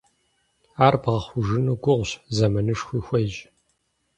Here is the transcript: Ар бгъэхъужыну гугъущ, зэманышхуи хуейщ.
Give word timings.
Ар 0.85 0.95
бгъэхъужыну 1.01 1.77
гугъущ, 1.83 2.09
зэманышхуи 2.35 2.99
хуейщ. 3.05 3.35